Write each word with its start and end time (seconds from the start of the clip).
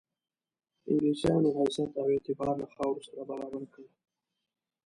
انګلیسیانو 0.87 1.49
حیثیت 1.57 1.91
او 1.99 2.05
اعتبار 2.13 2.47
له 2.61 2.67
خاورو 2.73 3.05
سره 3.07 3.21
برابر 3.29 3.63
کړي. 3.73 3.87